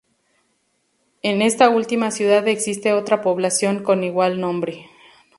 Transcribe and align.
En 1.21 1.43
esta 1.43 1.69
última 1.69 2.09
ciudad 2.09 2.47
existe 2.47 2.91
otra 2.91 3.21
población 3.21 3.83
con 3.83 4.03
igual 4.03 4.41
nombre. 4.41 4.89